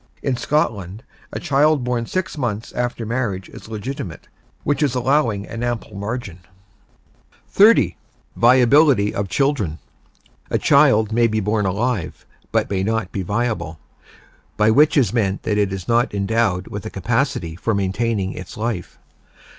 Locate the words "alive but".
11.67-12.67